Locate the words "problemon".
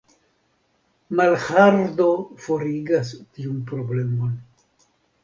3.73-4.33